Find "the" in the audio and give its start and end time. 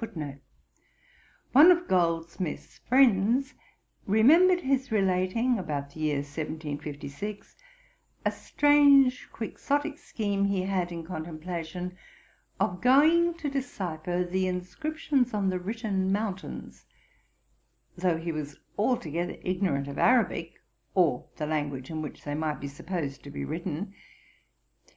5.94-6.00, 14.24-14.48, 15.50-15.60, 21.36-21.46